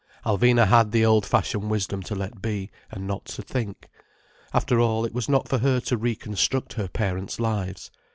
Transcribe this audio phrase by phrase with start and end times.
[0.25, 3.87] Alvina had the old fashioned wisdom to let be, and not to think.
[4.51, 7.91] After all, it was not for her to reconstruct her parents' lives.